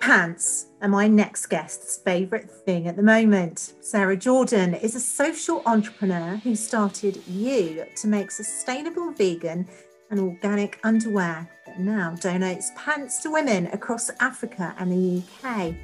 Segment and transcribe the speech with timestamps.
[0.00, 3.74] pants are my next guest's favourite thing at the moment.
[3.80, 9.68] Sarah Jordan is a social entrepreneur who started You to make sustainable vegan
[10.10, 15.74] and organic underwear that now donates pants to women across Africa and the UK.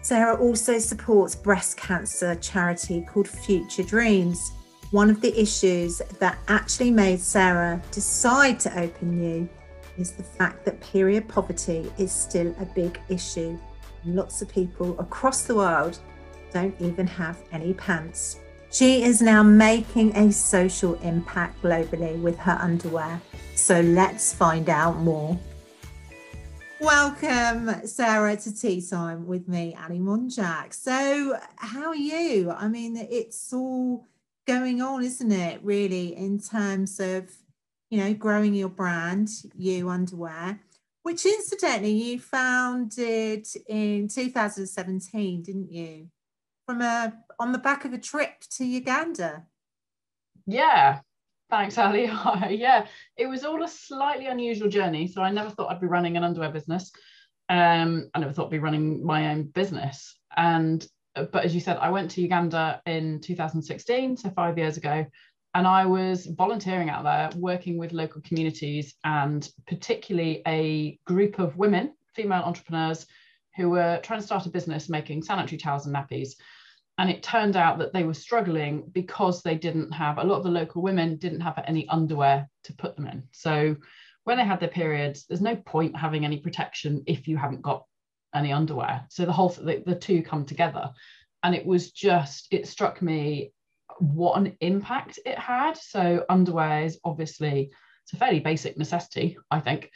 [0.00, 4.52] Sarah also supports breast cancer charity called Future Dreams.
[4.92, 9.48] One of the issues that actually made Sarah decide to open You
[9.98, 13.58] is the fact that period poverty is still a big issue.
[14.04, 15.98] Lots of people across the world
[16.52, 18.40] don't even have any pants.
[18.70, 23.20] She is now making a social impact globally with her underwear.
[23.54, 25.38] So let's find out more.
[26.80, 30.74] Welcome, Sarah, to Tea Time with me, Ali Monjak.
[30.74, 32.50] So, how are you?
[32.50, 34.06] I mean, it's all
[34.46, 37.30] going on, isn't it, really, in terms of
[37.96, 40.60] you know, growing your brand, You Underwear,
[41.02, 46.08] which incidentally you founded in 2017, didn't you?
[46.66, 49.44] From a on the back of a trip to Uganda.
[50.46, 51.00] Yeah,
[51.48, 52.04] thanks, Ali.
[52.50, 55.08] yeah, it was all a slightly unusual journey.
[55.08, 56.92] So I never thought I'd be running an underwear business.
[57.48, 60.18] Um, I never thought I'd be running my own business.
[60.36, 65.06] And but as you said, I went to Uganda in 2016, so five years ago,
[65.56, 71.56] and I was volunteering out there, working with local communities and particularly a group of
[71.56, 73.06] women, female entrepreneurs,
[73.56, 76.34] who were trying to start a business making sanitary towels and nappies.
[76.98, 80.44] And it turned out that they were struggling because they didn't have, a lot of
[80.44, 83.22] the local women didn't have any underwear to put them in.
[83.32, 83.76] So
[84.24, 87.86] when they had their periods, there's no point having any protection if you haven't got
[88.34, 89.06] any underwear.
[89.08, 90.90] So the whole, the, the two come together.
[91.42, 93.52] And it was just, it struck me
[93.98, 95.76] what an impact it had.
[95.76, 97.70] So underwear is obviously
[98.04, 99.90] it's a fairly basic necessity, I think.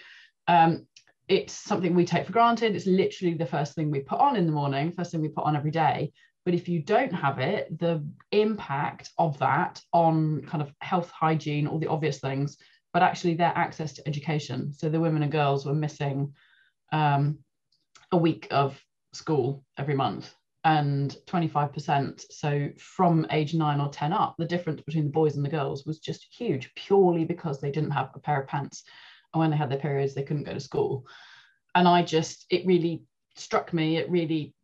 [0.48, 0.86] Um,
[1.28, 2.74] it's something we take for granted.
[2.74, 5.44] It's literally the first thing we put on in the morning, first thing we put
[5.44, 6.12] on every day.
[6.44, 11.66] But if you don't have it, the impact of that on kind of health, hygiene,
[11.66, 12.56] all the obvious things,
[12.92, 14.72] but actually their access to education.
[14.72, 16.34] So the women and girls were missing
[16.92, 17.38] um,
[18.10, 20.34] a week of school every month
[20.64, 22.24] and 25%.
[22.30, 25.86] So from age nine or 10 up, the difference between the boys and the girls
[25.86, 28.84] was just huge, purely because they didn't have a pair of pants.
[29.32, 31.06] And when they had their periods, they couldn't go to school.
[31.74, 33.04] And I just, it really
[33.36, 34.54] struck me, it really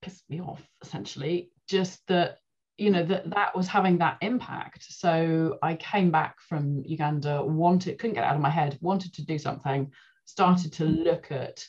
[0.00, 2.38] pissed me off, essentially, just that,
[2.78, 4.86] you know, that that was having that impact.
[4.88, 9.24] So I came back from Uganda, wanted, couldn't get out of my head, wanted to
[9.24, 9.90] do something,
[10.24, 11.66] started to look at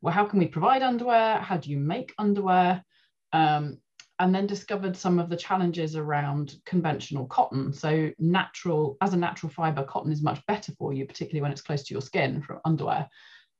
[0.00, 1.38] well, how can we provide underwear?
[1.38, 2.84] How do you make underwear?
[3.32, 3.78] Um,
[4.20, 7.72] and then discovered some of the challenges around conventional cotton.
[7.72, 11.62] So natural, as a natural fiber, cotton is much better for you, particularly when it's
[11.62, 13.08] close to your skin from underwear.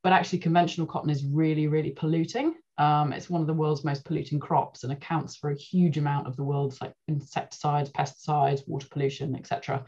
[0.03, 2.55] But actually, conventional cotton is really, really polluting.
[2.77, 6.27] Um, it's one of the world's most polluting crops and accounts for a huge amount
[6.27, 9.85] of the world's like insecticides, pesticides, water pollution, etc.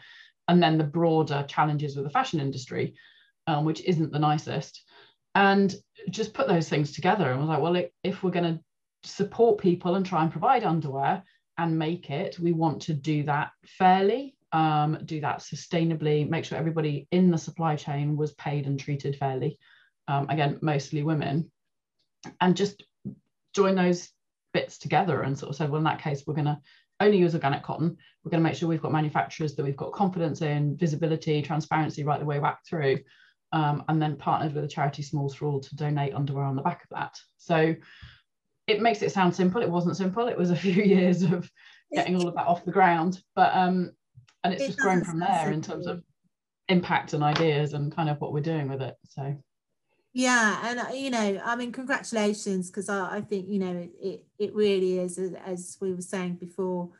[0.48, 2.94] And then the broader challenges with the fashion industry,
[3.46, 4.84] um, which isn't the nicest.
[5.36, 5.72] And
[6.10, 8.60] just put those things together and was like, well, if we're going to
[9.04, 11.22] support people and try and provide underwear
[11.58, 16.58] and make it, we want to do that fairly, um, do that sustainably, make sure
[16.58, 19.58] everybody in the supply chain was paid and treated fairly.
[20.08, 21.50] Um, again, mostly women,
[22.40, 22.82] and just
[23.54, 24.08] join those
[24.52, 26.58] bits together and sort of said, well, in that case, we're going to
[27.00, 27.96] only use organic cotton.
[28.22, 32.04] We're going to make sure we've got manufacturers that we've got confidence in, visibility, transparency
[32.04, 33.00] right the way back through.
[33.52, 36.62] Um, and then partnered with a charity Smalls for All to donate underwear on the
[36.62, 37.18] back of that.
[37.36, 37.74] So
[38.70, 39.60] it makes it sound simple.
[39.60, 40.28] It wasn't simple.
[40.28, 41.50] It was a few years of
[41.92, 43.22] getting all of that off the ground.
[43.34, 43.92] But um,
[44.44, 45.54] and it's it just grown from there simple.
[45.54, 46.02] in terms of
[46.68, 48.96] impact and ideas and kind of what we're doing with it.
[49.08, 49.36] So
[50.12, 53.90] yeah, and uh, you know, I mean, congratulations because I, I, think you know it,
[54.00, 56.90] it, it really is as, as we were saying before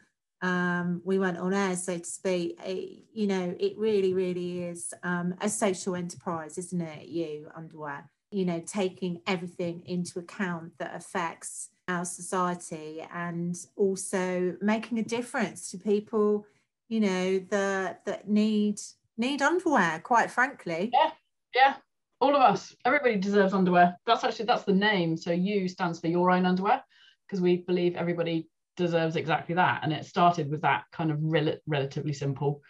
[0.43, 2.59] um, we went on air, so to speak.
[2.65, 7.09] It, you know, it really, really is um, a social enterprise, isn't it?
[7.09, 14.99] You underwear you know, taking everything into account that affects our society and also making
[14.99, 16.47] a difference to people,
[16.89, 18.81] you know, that that need
[19.19, 20.91] need underwear, quite frankly.
[20.93, 21.11] Yeah,
[21.55, 21.75] yeah.
[22.21, 23.97] All of us, everybody deserves underwear.
[24.07, 25.17] That's actually that's the name.
[25.17, 26.83] So you stands for your own underwear,
[27.27, 29.81] because we believe everybody deserves exactly that.
[29.83, 32.63] And it started with that kind of rel- relatively simple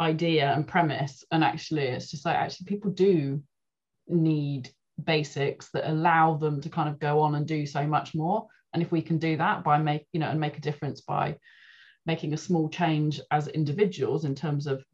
[0.00, 1.24] idea and premise.
[1.30, 3.42] And actually, it's just like actually people do
[4.08, 4.70] need
[5.02, 8.82] basics that allow them to kind of go on and do so much more and
[8.82, 11.36] if we can do that by make you know and make a difference by
[12.04, 14.84] making a small change as individuals in terms of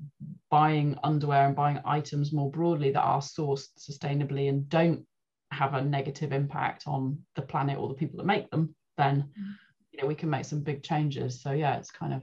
[0.51, 5.05] buying underwear and buying items more broadly that are sourced sustainably and don't
[5.51, 9.55] have a negative impact on the planet or the people that make them, then mm.
[9.93, 11.43] you know we can make some big changes.
[11.43, 12.23] So yeah, it's kind of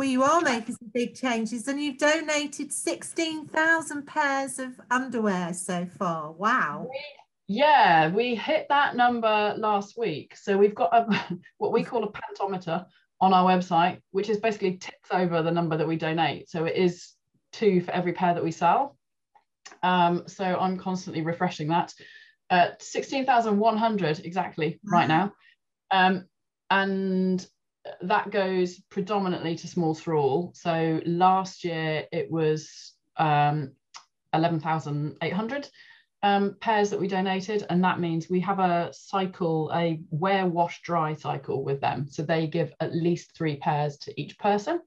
[0.00, 5.52] well, you are making some big changes, and you've donated sixteen thousand pairs of underwear
[5.52, 6.32] so far.
[6.32, 6.88] Wow!
[7.48, 10.34] Yeah, we hit that number last week.
[10.38, 12.86] So we've got a, what we call a pantometer
[13.20, 16.48] on our website, which is basically ticks over the number that we donate.
[16.48, 17.10] So it is
[17.52, 18.96] two for every pair that we sell.
[19.82, 21.92] Um, so I'm constantly refreshing that
[22.48, 25.34] at 16,100 exactly right now.
[25.90, 26.24] Um,
[26.70, 27.46] and
[28.02, 30.52] that goes predominantly to Smalls for All.
[30.54, 33.72] So last year it was um,
[34.32, 35.68] 11,800
[36.22, 40.82] um, pairs that we donated, and that means we have a cycle, a wear, wash,
[40.82, 42.06] dry cycle with them.
[42.08, 44.80] So they give at least three pairs to each person,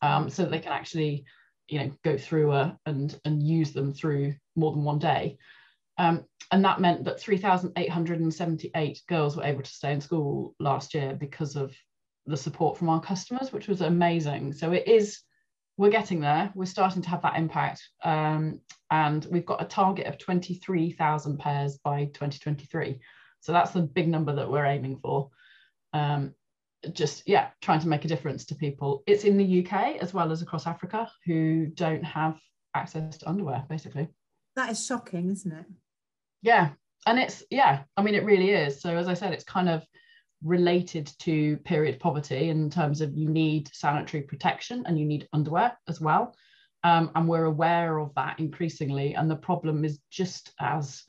[0.00, 1.24] um, so that they can actually,
[1.68, 5.38] you know, go through a, and and use them through more than one day.
[5.98, 11.14] Um, and that meant that 3,878 girls were able to stay in school last year
[11.14, 11.72] because of
[12.26, 14.52] the support from our customers, which was amazing.
[14.52, 15.20] So it is,
[15.76, 16.52] we're getting there.
[16.54, 17.82] We're starting to have that impact.
[18.04, 18.60] Um,
[18.90, 23.00] and we've got a target of 23,000 pairs by 2023.
[23.40, 25.30] So that's the big number that we're aiming for.
[25.92, 26.34] Um,
[26.92, 29.02] just, yeah, trying to make a difference to people.
[29.06, 32.38] It's in the UK as well as across Africa who don't have
[32.74, 34.08] access to underwear, basically.
[34.56, 35.66] That is shocking, isn't it?
[36.42, 36.70] Yeah.
[37.06, 38.80] And it's, yeah, I mean, it really is.
[38.80, 39.84] So as I said, it's kind of,
[40.44, 45.76] related to period poverty in terms of you need sanitary protection and you need underwear
[45.88, 46.34] as well.
[46.84, 49.14] Um, and we're aware of that increasingly.
[49.14, 51.04] And the problem is just as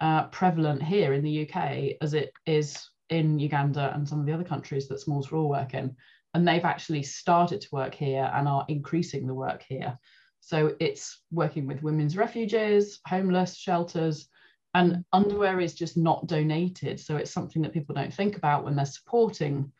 [0.00, 4.32] uh, prevalent here in the UK as it is in Uganda and some of the
[4.32, 5.96] other countries that Smalls All work in.
[6.34, 9.98] And they've actually started to work here and are increasing the work here.
[10.40, 14.28] So it's working with women's refuges, homeless shelters,
[14.74, 16.98] and underwear is just not donated.
[16.98, 19.70] So it's something that people don't think about when they're supporting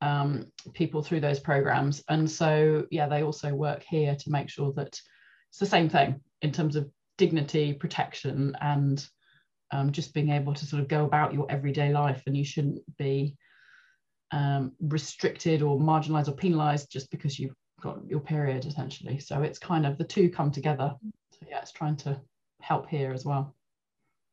[0.00, 2.02] um, people through those programs.
[2.08, 4.98] And so yeah they also work here to make sure that
[5.50, 9.04] it's the same thing in terms of dignity protection and
[9.70, 12.22] um, just being able to sort of go about your everyday life.
[12.26, 13.36] And you shouldn't be
[14.30, 19.18] um, restricted or marginalized or penalized just because you've got your period essentially.
[19.18, 20.94] So it's kind of the two come together.
[21.32, 22.18] So yeah it's trying to
[22.60, 23.54] help here as well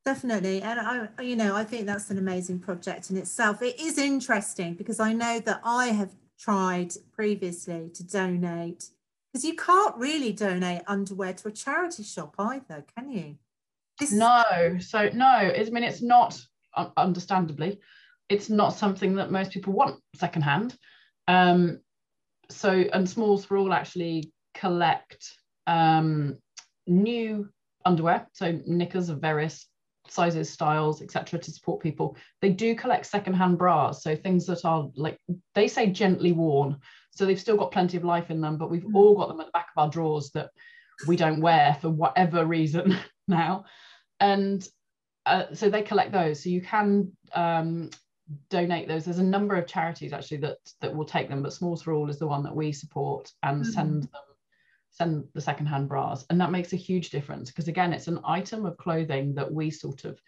[0.06, 0.62] Definitely.
[0.62, 3.64] And I, you know, I think that's an amazing project in itself.
[3.64, 8.90] It is interesting because I know that I have tried previously to donate
[9.34, 13.36] because you can't really donate underwear to a charity shop either, can you?
[14.00, 14.12] This...
[14.12, 14.78] No.
[14.80, 16.40] So, no, I mean, it's not,
[16.96, 17.80] understandably,
[18.30, 20.78] it's not something that most people want secondhand.
[21.28, 21.80] Um,
[22.50, 25.34] so, and Smalls for All actually collect
[25.68, 26.38] um,
[26.86, 27.50] new
[27.84, 29.68] underwear, so knickers of various
[30.08, 32.18] sizes, styles, etc., to support people.
[32.42, 35.20] They do collect secondhand bras, so things that are like
[35.54, 36.78] they say gently worn,
[37.12, 38.96] so they've still got plenty of life in them, but we've mm.
[38.96, 40.50] all got them at the back of our drawers that
[41.08, 42.98] we don't wear for whatever reason
[43.28, 43.66] now,
[44.20, 44.68] and
[45.26, 46.44] uh, so they collect those.
[46.44, 47.90] So you can um,
[48.50, 49.06] donate those.
[49.06, 52.10] There's a number of charities actually that that will take them, but Smalls for All
[52.10, 53.68] is the one that we support and mm.
[53.68, 54.35] send them
[54.98, 56.26] send the secondhand bras.
[56.30, 59.70] And that makes a huge difference because, again, it's an item of clothing that we
[59.70, 60.20] sort of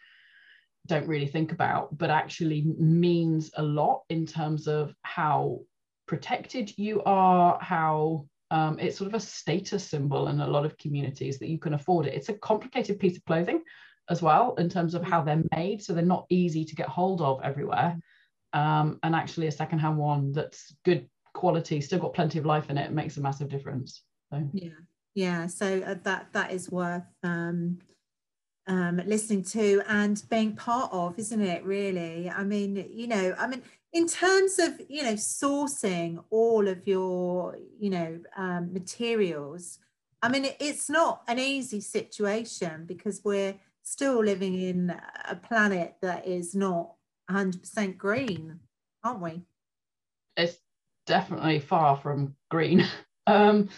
[0.87, 5.59] don't really think about, but actually means a lot in terms of how
[6.07, 10.77] protected you are, how um, it's sort of a status symbol in a lot of
[10.77, 12.13] communities that you can afford it.
[12.13, 13.61] It's a complicated piece of clothing
[14.09, 15.83] as well in terms of how they're made.
[15.83, 17.97] So they're not easy to get hold of everywhere.
[18.53, 22.77] Um, and actually, a secondhand one that's good quality, still got plenty of life in
[22.77, 24.01] it, makes a massive difference.
[24.31, 24.49] So.
[24.53, 24.69] Yeah,
[25.15, 25.47] yeah.
[25.47, 27.79] So uh, that that is worth um,
[28.67, 31.63] um, listening to and being part of, isn't it?
[31.63, 32.29] Really.
[32.29, 33.61] I mean, you know, I mean,
[33.93, 39.79] in terms of you know sourcing all of your you know um, materials.
[40.19, 43.53] I mean, it's not an easy situation because we're
[43.83, 44.93] still living in
[45.29, 46.91] a planet that is not
[47.29, 48.59] 100% green,
[49.03, 49.43] aren't we?
[50.35, 50.57] It's
[51.05, 52.85] definitely far from green.
[53.27, 53.69] um,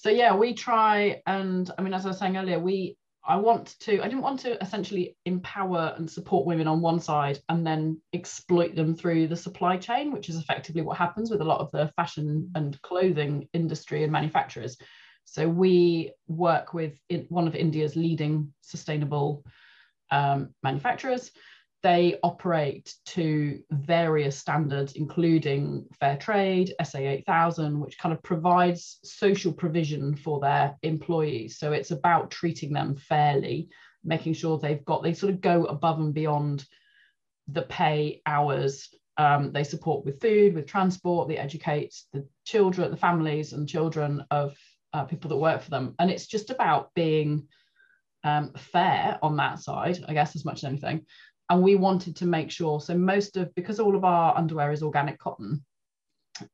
[0.00, 3.74] so yeah we try and i mean as i was saying earlier we i want
[3.80, 8.00] to i didn't want to essentially empower and support women on one side and then
[8.12, 11.70] exploit them through the supply chain which is effectively what happens with a lot of
[11.72, 14.76] the fashion and clothing industry and manufacturers.
[15.24, 19.44] So we work with one of india's leading sustainable
[20.10, 21.32] um, manufacturers
[21.82, 29.52] they operate to various standards, including fair trade, SA 8000, which kind of provides social
[29.52, 31.58] provision for their employees.
[31.58, 33.68] So it's about treating them fairly
[34.04, 36.64] making sure they've got they sort of go above and beyond
[37.46, 38.88] the pay hours.
[39.16, 44.24] Um, they support with food with transport they educate the children the families and children
[44.30, 44.56] of
[44.92, 45.94] uh, people that work for them.
[45.98, 47.48] And it's just about being
[48.24, 51.06] um, fair on that side i guess as much as anything
[51.50, 54.82] and we wanted to make sure so most of because all of our underwear is
[54.82, 55.64] organic cotton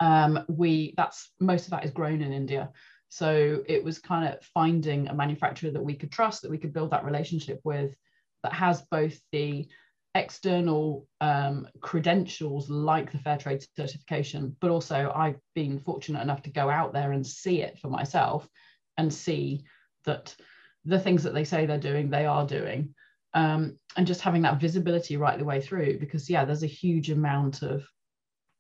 [0.00, 2.70] um, we that's most of that is grown in india.
[3.08, 6.72] So it was kind of finding a manufacturer that we could trust that we could
[6.72, 7.94] build that relationship with
[8.42, 9.68] that has both the
[10.16, 16.50] external um, credentials like the fair trade certification but also i've been fortunate enough to
[16.50, 18.48] go out there and see it for myself
[18.96, 19.64] and see
[20.04, 20.34] that
[20.84, 22.94] the things that they say they're doing they are doing
[23.34, 27.10] um, and just having that visibility right the way through because yeah there's a huge
[27.10, 27.84] amount of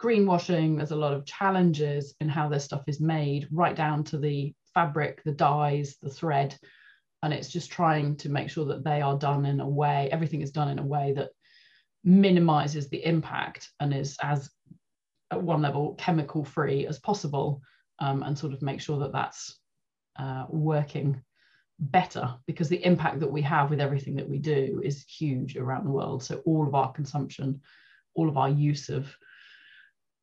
[0.02, 4.18] greenwashing there's a lot of challenges in how this stuff is made right down to
[4.18, 6.58] the fabric the dyes the thread.
[7.22, 10.42] And it's just trying to make sure that they are done in a way everything
[10.42, 11.30] is done in a way that
[12.02, 14.50] minimizes the impact and is as
[15.30, 17.62] at one level chemical free as possible
[18.00, 19.58] um, and sort of make sure that that's
[20.18, 21.22] uh, working
[21.78, 25.84] better because the impact that we have with everything that we do is huge around
[25.84, 26.22] the world.
[26.22, 27.60] So all of our consumption
[28.14, 29.14] all of our use of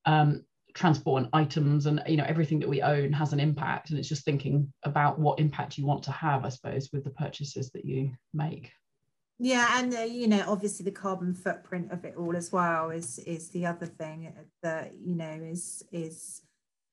[0.06, 0.44] um,
[0.74, 3.90] transport and items and you know everything that we own has an impact.
[3.90, 7.12] And it's just thinking about what impact you want to have i suppose with the
[7.12, 8.72] purchases that you make.
[9.40, 13.20] Yeah and uh, you know obviously the carbon footprint of it all as well is
[13.20, 16.42] is the other thing that you know is is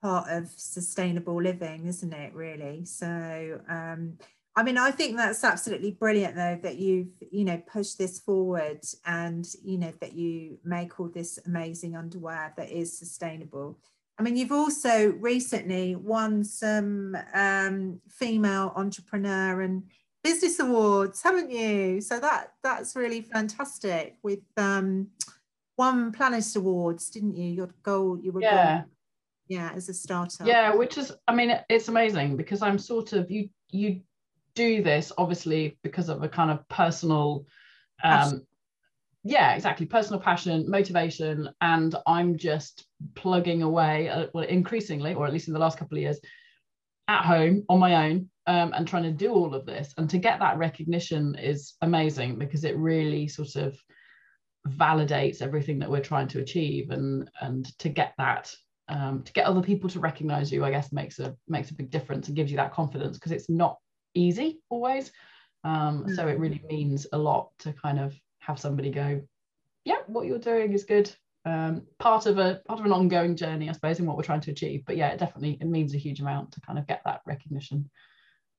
[0.03, 2.85] part of sustainable living isn't it really?
[2.85, 4.19] So um
[4.59, 8.81] I mean, I think that's absolutely brilliant, though, that you've, you know, pushed this forward
[9.07, 13.79] and, you know, that you make all this amazing underwear that is sustainable.
[14.19, 19.85] I mean, you've also recently won some um, female entrepreneur and
[20.25, 22.01] business awards, haven't you?
[22.01, 24.17] So that that's really fantastic.
[24.25, 25.07] With um,
[25.77, 27.49] one Planet Awards, didn't you?
[27.53, 28.79] Your goal, you were yeah.
[28.79, 28.87] Goal,
[29.47, 30.49] yeah, as a startup.
[30.49, 34.01] Yeah, which is, I mean, it's amazing because I'm sort of you you
[34.65, 37.45] do this obviously because of a kind of personal
[38.03, 38.43] um
[39.25, 45.33] yeah exactly personal passion motivation and i'm just plugging away uh, well increasingly or at
[45.33, 46.19] least in the last couple of years
[47.09, 49.93] at home on my own um, and trying to do all of this.
[49.99, 53.79] And to get that recognition is amazing because it really sort of
[54.69, 56.91] validates everything that we're trying to achieve.
[56.91, 58.53] And and to get that
[58.89, 61.91] um, to get other people to recognize you i guess makes a makes a big
[61.91, 63.77] difference and gives you that confidence because it's not
[64.19, 65.13] easy always.
[65.65, 66.17] Um, mm.
[66.17, 69.21] So it really means a lot to kind of have somebody go,
[69.85, 71.11] yeah, what you're doing is good.
[71.45, 74.43] Um, part of a part of an ongoing journey, I suppose, in what we're trying
[74.43, 74.83] to achieve.
[74.87, 77.89] But yeah, it definitely it means a huge amount to kind of get that recognition.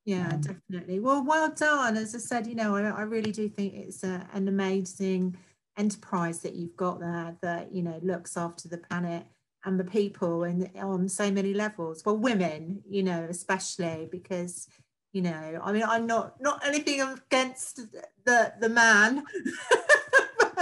[0.05, 0.99] Yeah, um, definitely.
[0.99, 1.97] Well, well done.
[1.97, 5.37] As I said, you know, I, I really do think it's a, an amazing
[5.77, 9.25] enterprise that you've got there that you know looks after the planet
[9.65, 14.67] and the people and on so many levels well women you know especially because
[15.13, 17.81] you know i mean i'm not not anything against
[18.25, 19.23] the the man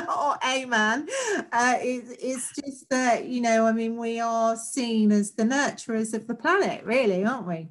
[0.07, 1.07] or a man.
[1.51, 6.13] Uh, it, it's just that you know i mean we are seen as the nurturers
[6.13, 7.67] of the planet really aren't we?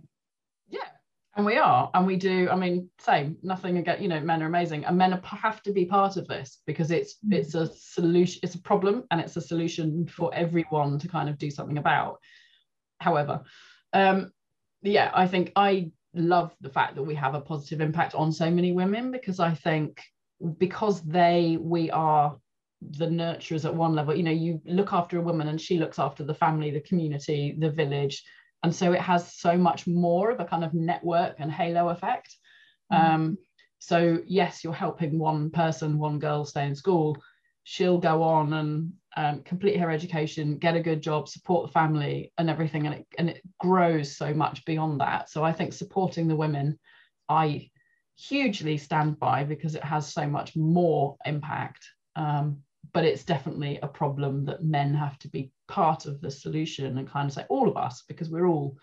[0.69, 0.89] Yeah
[1.37, 4.47] and we are and we do i mean same nothing against you know men are
[4.47, 7.35] amazing and men have to be part of this because it's mm.
[7.35, 11.39] it's a solution it's a problem and it's a solution for everyone to kind of
[11.39, 12.19] do something about.
[13.01, 13.43] However
[13.93, 14.33] um
[14.83, 18.51] yeah i think i love the fact that we have a positive impact on so
[18.51, 20.03] many women because I think
[20.59, 22.37] because they we are
[22.81, 25.99] the nurturers at one level you know you look after a woman and she looks
[25.99, 28.23] after the family the community the village.
[28.63, 32.35] And so it has so much more of a kind of network and halo effect.
[32.93, 33.15] Mm.
[33.15, 33.39] um,
[33.79, 37.17] so yes you're helping one person one girl stay in school.
[37.65, 42.33] She'll go on and um, complete her education, get a good job, support the family
[42.37, 42.87] and everything.
[42.87, 45.31] And it, and it grows so much beyond that.
[45.31, 46.79] So I think supporting the women,
[47.29, 47.71] I
[48.17, 51.87] hugely stand by because it has so much more impact.
[52.15, 52.59] Um,
[52.93, 57.11] but it's definitely a problem that men have to be part of the solution and
[57.11, 58.77] kind of say all of us because we're all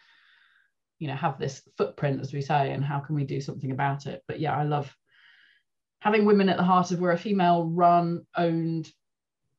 [0.99, 4.05] you know have this footprint as we say and how can we do something about
[4.05, 4.93] it but yeah i love
[5.99, 8.89] having women at the heart of we're a female run owned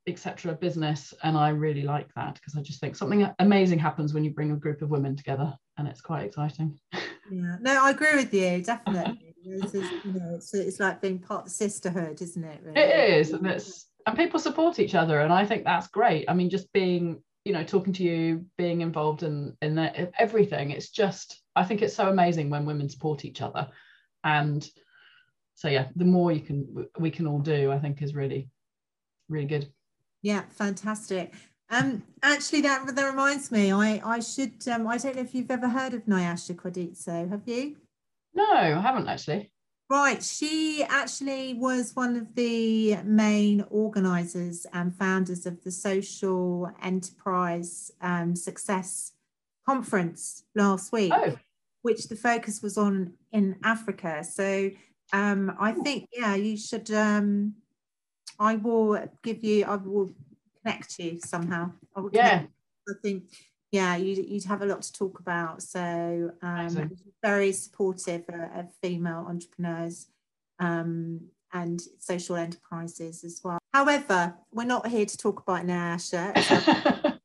[0.06, 4.24] etc business and i really like that because i just think something amazing happens when
[4.24, 6.78] you bring a group of women together and it's quite exciting.
[7.30, 7.56] Yeah.
[7.60, 9.30] No i agree with you definitely.
[9.46, 12.80] It's, you know, it's, it's like being part of the sisterhood isn't it really?
[12.80, 16.24] it is and it's and people support each other and i think that's great.
[16.30, 20.70] I mean just being you know talking to you being involved in in the, everything
[20.70, 23.68] it's just i think it's so amazing when women support each other.
[24.22, 24.66] And
[25.54, 28.48] so yeah the more you can we can all do i think is really
[29.28, 29.70] really good
[30.24, 31.32] yeah fantastic
[31.70, 35.50] um actually that that reminds me i i should um i don't know if you've
[35.50, 37.76] ever heard of nyasha Quaditso have you
[38.34, 39.52] no i haven't actually
[39.90, 47.92] Right, she actually was one of the main organisers and founders of the Social Enterprise
[48.00, 49.12] um, Success
[49.66, 51.36] Conference last week, oh.
[51.82, 54.24] which the focus was on in Africa.
[54.24, 54.70] So
[55.12, 56.90] um, I think, yeah, you should.
[56.90, 57.54] Um,
[58.38, 59.64] I will give you.
[59.64, 60.10] I will
[60.62, 61.72] connect you somehow.
[61.96, 62.44] I will yeah.
[62.88, 63.24] I think
[63.74, 65.60] yeah, you'd, you'd have a lot to talk about.
[65.60, 70.06] So um, very supportive of, female entrepreneurs
[70.60, 71.22] um,
[71.52, 73.58] and social enterprises as well.
[73.72, 76.30] However, we're not here to talk about Nyasha.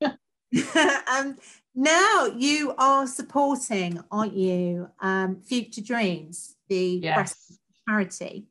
[1.08, 1.38] um,
[1.76, 7.60] now you are supporting, aren't you, um, Future Dreams, the yes.
[7.88, 8.48] charity.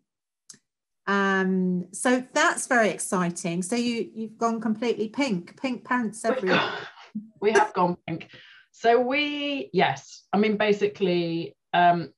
[1.09, 3.63] Um, so that's very exciting.
[3.63, 6.71] So you you've gone completely pink, pink pants everywhere
[7.41, 8.29] we have gone pink.
[8.71, 12.13] So we, yes, I mean, basically, um,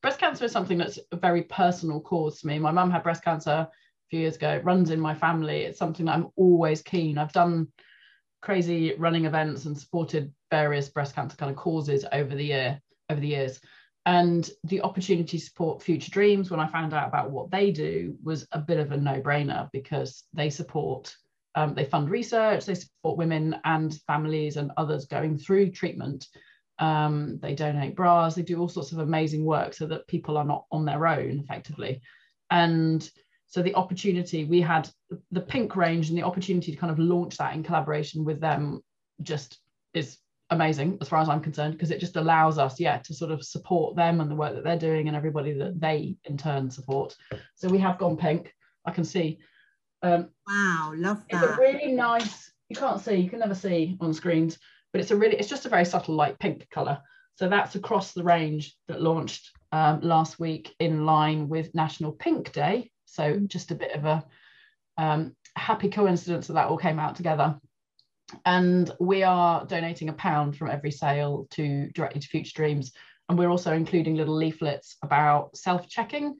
[0.00, 2.58] breast cancer is something that's a very personal cause to me.
[2.58, 3.68] My mum had breast cancer a
[4.10, 4.50] few years ago.
[4.50, 5.62] It runs in my family.
[5.62, 7.18] It's something that I'm always keen.
[7.18, 7.68] I've done
[8.40, 13.20] crazy running events and supported various breast cancer kind of causes over the year, over
[13.20, 13.60] the years.
[14.04, 18.16] And the opportunity to support Future Dreams when I found out about what they do
[18.22, 21.14] was a bit of a no-brainer because they support
[21.54, 26.26] um, they fund research, they support women and families and others going through treatment.
[26.78, 30.44] Um, they donate bras, they do all sorts of amazing work so that people are
[30.44, 32.00] not on their own effectively.
[32.50, 33.08] And
[33.46, 34.88] so the opportunity we had
[35.30, 38.80] the pink range and the opportunity to kind of launch that in collaboration with them
[39.22, 39.58] just
[39.92, 40.16] is
[40.52, 43.44] amazing as far as I'm concerned because it just allows us, yeah, to sort of
[43.44, 47.16] support them and the work that they're doing and everybody that they in turn support.
[47.54, 48.54] So we have gone pink.
[48.84, 49.38] I can see
[50.02, 51.44] um, wow, love that.
[51.44, 54.58] It's a really nice, you can't see, you can never see on screens,
[54.92, 56.98] but it's a really, it's just a very subtle light pink colour.
[57.36, 62.52] So that's across the range that launched um, last week in line with National Pink
[62.52, 62.90] Day.
[63.06, 64.24] So just a bit of a
[64.98, 67.58] um, happy coincidence that that all came out together.
[68.44, 72.92] And we are donating a pound from every sale to directly to Future Dreams.
[73.28, 76.36] And we're also including little leaflets about self-checking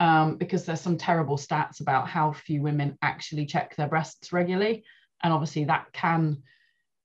[0.00, 4.84] um, because there's some terrible stats about how few women actually check their breasts regularly.
[5.22, 6.42] And obviously, that can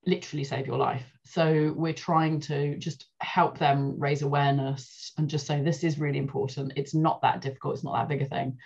[0.06, 1.06] literally save your life.
[1.23, 6.17] So, we're trying to just help them raise awareness and just say, this is really
[6.17, 6.73] important.
[6.76, 8.58] It's not that difficult, it's not that big a thing.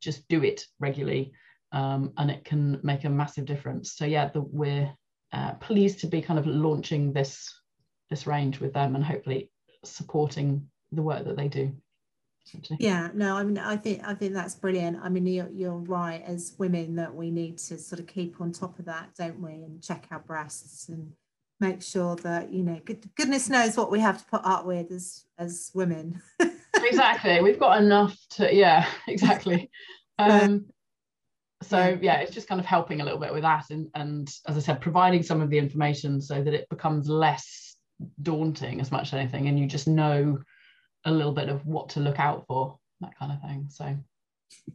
[0.00, 1.32] Just do it regularly.
[1.70, 3.92] Um, and it can make a massive difference.
[3.92, 4.92] So, yeah, the, we're
[5.36, 7.52] uh, pleased to be kind of launching this
[8.10, 9.50] this range with them and hopefully
[9.84, 11.72] supporting the work that they do
[12.78, 14.98] yeah no i mean i think i think that's brilliant.
[15.02, 16.22] I mean you're, you're right.
[16.24, 19.52] As women that we need to sort of keep on top of that don't we?
[19.52, 21.12] And check our breasts and
[21.58, 24.90] make sure that you know good, goodness knows what we have to put up with
[24.90, 26.22] as as women.
[26.84, 27.40] Exactly.
[27.42, 29.70] We've got enough to yeah exactly.
[30.18, 30.66] Um
[31.62, 34.56] so yeah it's just kind of helping a little bit with that and and as
[34.56, 37.76] i said providing some of the information so that it becomes less
[38.22, 40.38] daunting as much as anything and you just know
[41.06, 43.68] a little bit of what to look out for, that kind of thing.
[43.70, 43.96] So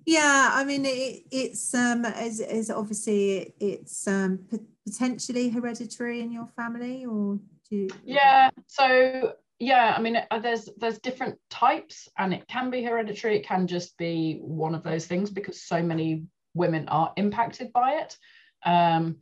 [0.06, 4.40] yeah i mean it, it's um is, is obviously it's um
[4.86, 7.40] potentially hereditary in your family or
[7.70, 7.90] do you...
[8.04, 13.38] yeah so yeah i mean uh, there's there's different types and it can be hereditary
[13.38, 17.94] it can just be one of those things because so many women are impacted by
[17.94, 18.18] it
[18.66, 19.18] um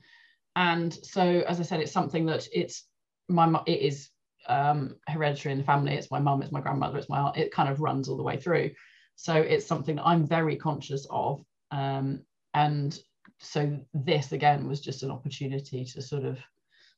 [0.56, 2.86] and so as i said it's something that it's
[3.28, 4.10] my it is
[4.48, 5.94] um, hereditary in the family.
[5.94, 7.38] It's my mum, it's my grandmother, it's my aunt.
[7.38, 8.72] It kind of runs all the way through.
[9.16, 11.44] So it's something that I'm very conscious of.
[11.72, 12.22] Um,
[12.54, 12.98] and
[13.40, 16.40] so this again was just an opportunity to sort of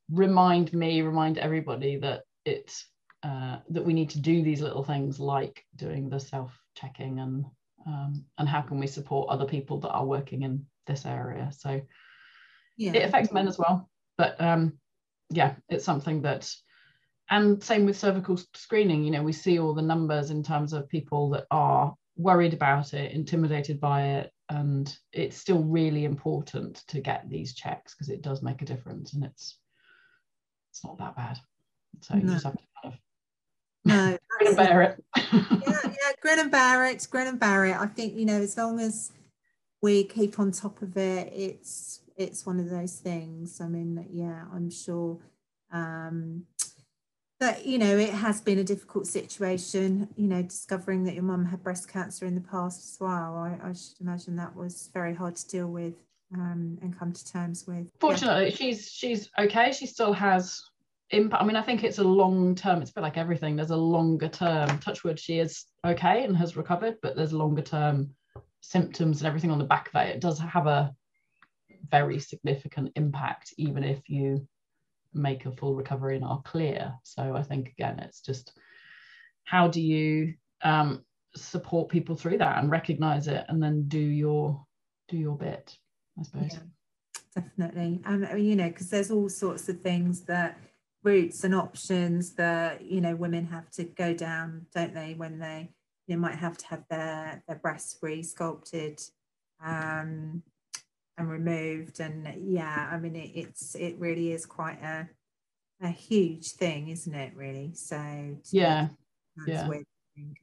[0.10, 2.88] remind me, remind everybody that it's
[3.24, 7.46] uh, that we need to do these little things like doing the self-checking and
[7.86, 11.52] um, and how can we support other people that are working in this area.
[11.58, 11.82] So
[12.78, 12.94] yeah.
[12.94, 14.74] it affects men as well, but um,
[15.30, 16.50] yeah, it's something that
[17.32, 20.88] and same with cervical screening you know we see all the numbers in terms of
[20.90, 27.00] people that are worried about it intimidated by it and it's still really important to
[27.00, 29.58] get these checks because it does make a difference and it's
[30.70, 31.40] it's not that bad
[32.02, 33.00] so you just have to kind of
[33.86, 35.91] no bear it yeah
[36.22, 37.78] grin and Barrett, it grin and it.
[37.80, 39.12] I think you know as long as
[39.82, 43.62] we keep on top of it it's it's one of those things.
[43.62, 45.18] I mean yeah i'm sure
[45.72, 46.46] um
[47.40, 51.46] that you know it has been a difficult situation you know discovering that your mum
[51.46, 53.36] had breast cancer in the past as well.
[53.38, 55.96] I, I should imagine that was very hard to deal with
[56.34, 57.88] um, and come to terms with.
[58.00, 58.56] Fortunately yeah.
[58.56, 59.72] she's she's okay.
[59.72, 60.64] She still has
[61.12, 63.72] impact i mean i think it's a long term it's a bit like everything there's
[63.72, 68.10] a longer term touchwood she is okay and has recovered but there's longer term
[68.62, 70.94] symptoms and everything on the back of it it does have a
[71.90, 74.48] very significant impact even if you
[75.14, 76.94] make a full recovery and are clear.
[77.04, 78.54] So I think again, it's just
[79.44, 81.04] how do you um,
[81.36, 84.66] support people through that and recognize it, and then do your
[85.10, 85.76] do your bit,
[86.20, 86.54] I suppose.
[86.54, 90.58] Yeah, definitely, um, you know, because there's all sorts of things that
[91.04, 95.14] routes and options that you know women have to go down, don't they?
[95.16, 95.72] When they
[96.08, 99.00] they might have to have their their breasts re-sculpted
[99.64, 100.44] um,
[101.18, 102.00] and removed.
[102.00, 105.08] And yeah i mean it, it's it really is quite a
[105.82, 107.72] a huge thing isn't it really?
[107.74, 108.90] So yeah
[109.48, 109.68] yeah.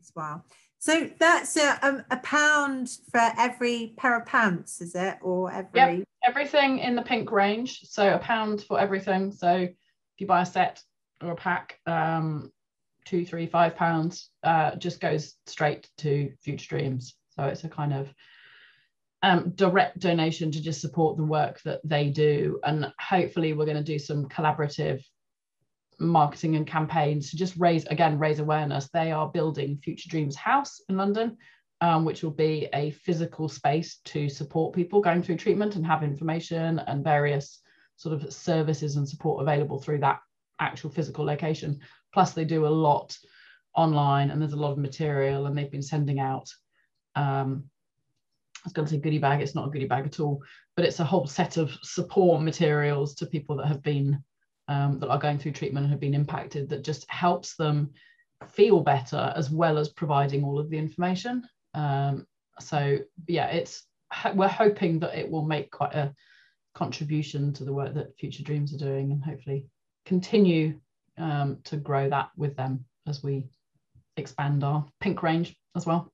[0.01, 0.45] as well.
[0.81, 5.19] So that's a, um, a pound for every pair of pants is it?
[5.23, 6.05] Or every yep.
[6.27, 7.81] everything in the pink range.
[7.85, 9.33] So a pound for everything.
[9.33, 9.69] So
[10.19, 10.83] if you buy a set
[11.23, 12.51] or a pack um
[13.05, 17.95] two three five pounds uh just goes straight to future dreams so it's a kind
[17.95, 18.13] of
[19.23, 22.61] um, direct donation to just support the work that they do.
[22.65, 25.03] And hopefully, we're going to do some collaborative
[25.99, 28.89] marketing and campaigns to just raise, again, raise awareness.
[28.93, 31.37] They are building Future Dreams House in London,
[31.81, 36.05] um, which will be a physical space to support people going through treatment and have
[36.05, 37.61] information and various
[37.99, 40.21] sort of services and support available through that
[40.61, 41.79] actual physical location.
[42.15, 43.15] Plus, they do a lot
[43.75, 46.49] online and there's a lot of material, and they've been sending out.
[47.15, 47.65] Um,
[48.57, 50.43] I was going to say goodie bag, it's not a goodie bag at all,
[50.75, 54.23] but it's a whole set of support materials to people that have been,
[54.69, 57.91] um, that are going through treatment and have been impacted that just helps them
[58.49, 61.43] feel better as well as providing all of the information.
[61.75, 62.27] Um,
[62.61, 63.85] so yeah, it's,
[64.35, 66.15] we're hoping that it will make quite a
[66.79, 69.67] contribution to the work that Future Dreams are doing and hopefully
[70.07, 70.79] continue
[71.19, 73.45] um, to grow that with them as we
[74.17, 76.13] expand our pink range as well.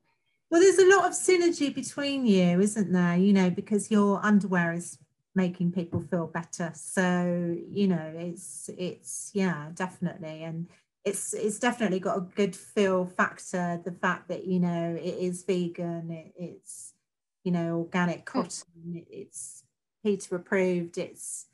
[0.50, 3.16] Well, there's a lot of synergy between you, isn't there?
[3.16, 4.98] You know, because your underwear is
[5.35, 6.72] making people feel better.
[6.74, 10.44] So, you know, it's it's yeah, definitely.
[10.44, 10.68] And
[11.05, 13.83] it's it's definitely got a good feel factor.
[13.85, 16.94] The fact that, you know, it is vegan, it, it's,
[17.42, 18.40] you know, organic hmm.
[18.40, 19.63] cotton, it's
[20.05, 21.47] PETA approved, it's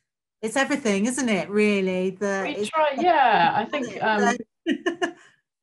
[0.43, 1.49] it's everything, isn't it?
[1.49, 3.53] Really, the we try, yeah.
[3.55, 4.37] I think, um,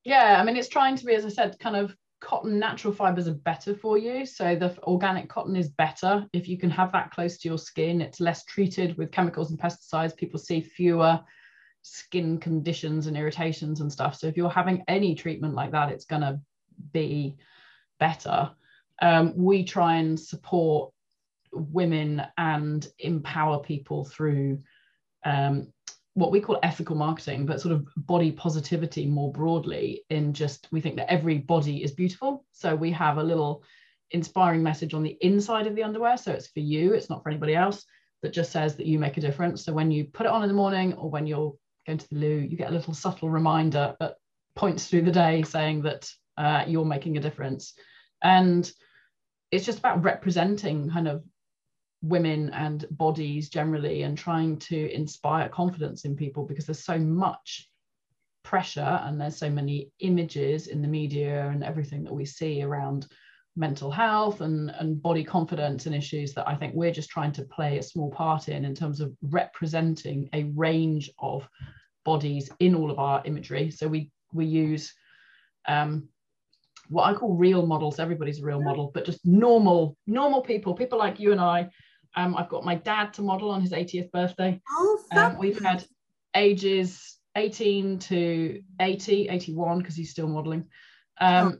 [0.03, 0.37] yeah.
[0.39, 3.33] I mean, it's trying to be, as I said, kind of cotton natural fibers are
[3.35, 7.37] better for you so the organic cotton is better if you can have that close
[7.37, 11.19] to your skin it's less treated with chemicals and pesticides people see fewer
[11.83, 16.05] skin conditions and irritations and stuff so if you're having any treatment like that it's
[16.05, 16.39] going to
[16.91, 17.35] be
[17.99, 18.49] better
[18.99, 20.91] um, we try and support
[21.51, 24.59] women and empower people through
[25.25, 25.67] um,
[26.13, 30.01] what we call ethical marketing, but sort of body positivity more broadly.
[30.09, 32.45] In just, we think that every body is beautiful.
[32.51, 33.63] So we have a little
[34.11, 36.17] inspiring message on the inside of the underwear.
[36.17, 37.85] So it's for you, it's not for anybody else,
[38.23, 39.63] that just says that you make a difference.
[39.63, 41.53] So when you put it on in the morning or when you're
[41.85, 44.15] going to the loo, you get a little subtle reminder that
[44.55, 47.73] points through the day saying that uh, you're making a difference.
[48.23, 48.69] And
[49.51, 51.23] it's just about representing kind of
[52.01, 57.69] women and bodies generally and trying to inspire confidence in people because there's so much
[58.43, 63.07] pressure and there's so many images in the media and everything that we see around
[63.57, 67.43] mental health and, and body confidence and issues that I think we're just trying to
[67.43, 71.47] play a small part in in terms of representing a range of
[72.05, 73.71] bodies in all of our imagery.
[73.71, 74.93] So we we use
[75.67, 76.07] um,
[76.89, 77.99] what I call real models.
[77.99, 81.69] Everybody's a real model, but just normal normal people, people like you and I
[82.15, 84.61] um, I've got my dad to model on his 80th birthday.
[84.69, 85.85] Oh, um, we've had
[86.35, 90.65] ages 18 to 80, 81, because he's still modeling.
[91.19, 91.57] Um, oh.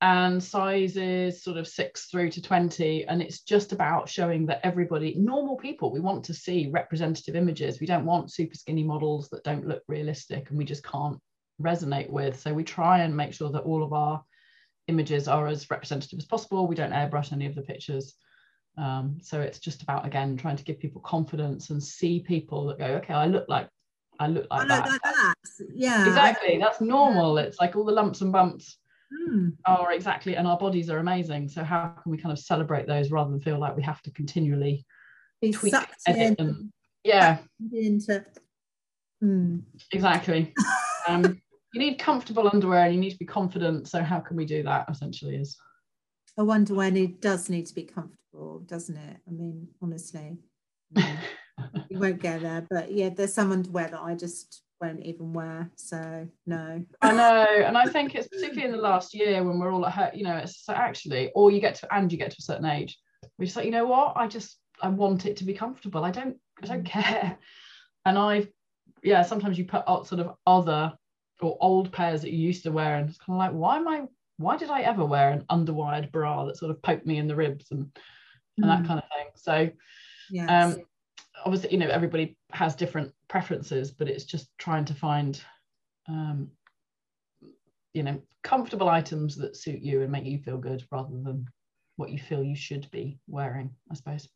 [0.00, 3.06] And sizes sort of six through to 20.
[3.06, 7.80] And it's just about showing that everybody, normal people, we want to see representative images.
[7.80, 11.18] We don't want super skinny models that don't look realistic and we just can't
[11.60, 12.38] resonate with.
[12.38, 14.22] So we try and make sure that all of our
[14.88, 16.66] images are as representative as possible.
[16.66, 18.14] We don't airbrush any of the pictures.
[18.76, 22.78] Um, so it's just about again trying to give people confidence and see people that
[22.78, 23.68] go, okay, I look like
[24.18, 24.88] I look like, I that.
[24.88, 25.34] like that.
[25.74, 26.58] Yeah, exactly.
[26.58, 27.38] That's normal.
[27.38, 27.46] Yeah.
[27.46, 28.78] It's like all the lumps and bumps
[29.28, 29.52] mm.
[29.66, 31.48] are exactly, and our bodies are amazing.
[31.48, 34.10] So how can we kind of celebrate those rather than feel like we have to
[34.12, 34.84] continually
[35.40, 35.74] Be tweak,
[36.06, 36.72] edit, and
[37.04, 37.38] yeah,
[37.72, 38.24] into.
[39.22, 39.62] Mm.
[39.92, 40.52] Exactly.
[41.08, 41.40] um,
[41.72, 43.88] you need comfortable underwear and you need to be confident.
[43.88, 44.86] So how can we do that?
[44.88, 45.56] Essentially, is
[46.36, 49.16] a underwear need does need to be comfortable, doesn't it?
[49.26, 50.38] I mean, honestly,
[50.96, 52.66] you won't get there.
[52.68, 55.70] But yeah, there's some underwear that I just won't even wear.
[55.76, 56.84] So no.
[57.02, 59.92] I know, and I think it's particularly in the last year when we're all at
[59.92, 60.10] home.
[60.14, 62.98] You know, it's actually, or you get to, and you get to a certain age,
[63.38, 64.14] we just like, you know what?
[64.16, 66.04] I just I want it to be comfortable.
[66.04, 66.90] I don't I don't mm.
[66.90, 67.38] care.
[68.04, 68.48] And I've
[69.02, 70.92] yeah, sometimes you put sort of other
[71.40, 73.88] or old pairs that you used to wear, and it's kind of like, why am
[73.88, 74.02] I?
[74.44, 77.34] Why did I ever wear an underwired bra that sort of poked me in the
[77.34, 77.90] ribs and
[78.56, 78.68] and mm.
[78.68, 79.28] that kind of thing?
[79.34, 79.70] So,
[80.30, 80.76] yes.
[80.76, 80.82] um,
[81.44, 85.40] obviously, you know, everybody has different preferences, but it's just trying to find,
[86.08, 86.50] um,
[87.94, 91.48] you know, comfortable items that suit you and make you feel good rather than
[91.96, 94.28] what you feel you should be wearing, I suppose.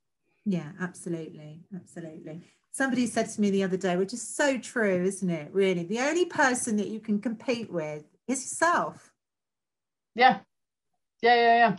[0.45, 1.61] Yeah, absolutely.
[1.75, 2.43] Absolutely.
[2.73, 5.53] Somebody said to me the other day, which is so true, isn't it?
[5.53, 9.13] Really, the only person that you can compete with is yourself.
[10.19, 10.41] Yeah.
[11.23, 11.77] Yeah, yeah, yeah.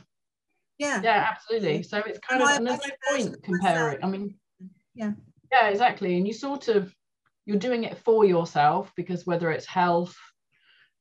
[0.77, 1.01] Yeah.
[1.03, 1.83] Yeah, absolutely.
[1.83, 4.03] So it's kind and of there's no point comparing.
[4.03, 4.39] I mean,
[4.95, 5.11] yeah.
[5.51, 6.15] Yeah, exactly.
[6.17, 6.93] And you sort of
[7.45, 10.15] you're doing it for yourself because whether it's health,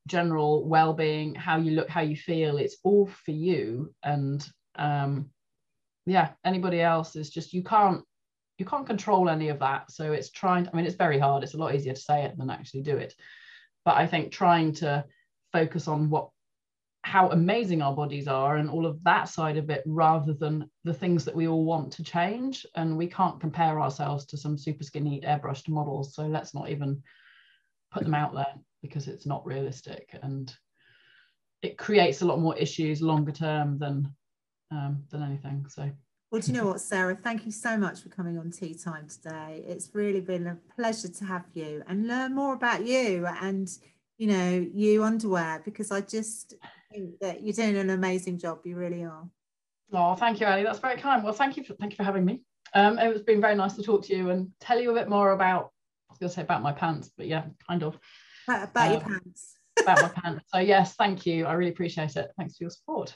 [0.05, 3.93] general well-being, how you look, how you feel, it's all for you.
[4.03, 5.29] And um
[6.05, 8.03] yeah, anybody else is just you can't
[8.57, 9.89] you can't control any of that.
[9.91, 11.43] So it's trying, I mean, it's very hard.
[11.43, 13.15] It's a lot easier to say it than actually do it.
[13.85, 15.05] But I think trying to
[15.53, 16.31] focus on what
[17.09, 20.93] how amazing our bodies are and all of that side of it rather than the
[20.93, 22.67] things that we all want to change.
[22.75, 26.13] And we can't compare ourselves to some super skinny airbrushed models.
[26.13, 27.01] So let's not even
[27.91, 30.15] put them out there because it's not realistic.
[30.21, 30.55] And
[31.63, 34.13] it creates a lot more issues longer term than
[34.69, 35.65] um, than anything.
[35.67, 35.89] So.
[36.29, 37.15] Well, do you know what, Sarah?
[37.15, 39.63] Thank you so much for coming on Tea Time today.
[39.67, 43.67] It's really been a pleasure to have you and learn more about you and,
[44.19, 46.53] you know, you underwear because I just
[47.21, 48.59] that you're doing an amazing job.
[48.65, 49.27] You really are.
[49.93, 50.63] Oh, thank you, Ali.
[50.63, 51.23] That's very kind.
[51.23, 52.41] Well, thank you for thank you for having me.
[52.73, 55.31] Um, it's been very nice to talk to you and tell you a bit more
[55.31, 55.71] about.
[56.09, 57.97] I was going to say about my pants, but yeah, kind of.
[58.47, 59.57] About, about um, your pants.
[59.81, 60.45] about my pants.
[60.53, 61.45] So yes, thank you.
[61.45, 62.31] I really appreciate it.
[62.37, 63.15] Thanks for your support.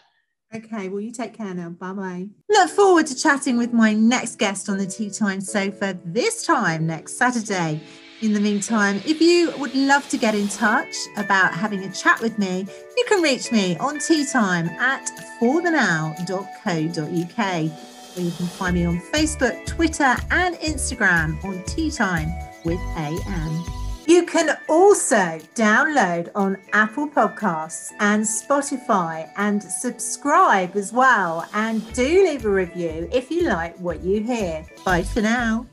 [0.55, 1.69] Okay, well, you take care now.
[1.69, 2.27] Bye bye.
[2.49, 6.86] Look forward to chatting with my next guest on the Tea Time sofa this time
[6.86, 7.81] next Saturday.
[8.23, 12.21] In the meantime, if you would love to get in touch about having a chat
[12.21, 16.57] with me, you can reach me on teatime at forthenow.co.uk,
[18.15, 22.29] or you can find me on Facebook, Twitter, and Instagram on Tea Time
[22.63, 23.62] with AM.
[24.07, 31.45] You can also download on Apple Podcasts and Spotify and subscribe as well.
[31.53, 34.65] And do leave a review if you like what you hear.
[34.86, 35.65] Bye for now.